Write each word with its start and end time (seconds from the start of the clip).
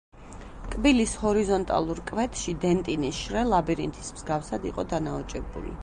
კბილის 0.75 1.11
ჰორიზონტალურ 1.23 2.01
კვეთში 2.11 2.57
დენტინის 2.65 3.21
შრე 3.27 3.45
ლაბირინთის 3.53 4.11
მსგავსად 4.19 4.71
იყო 4.73 4.89
დანაოჭებული. 4.97 5.77